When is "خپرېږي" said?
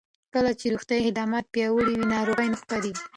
2.61-3.03